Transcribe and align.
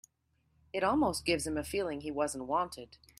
It 0.73 0.83
almost 0.83 1.25
gives 1.25 1.45
him 1.45 1.57
a 1.59 1.63
feeling 1.63 2.01
he 2.01 2.09
wasn't 2.09 2.47
wanted. 2.47 2.97